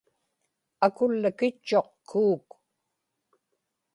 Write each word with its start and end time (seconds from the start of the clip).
akullakitchuq 0.85 1.89
kuuk 2.09 2.49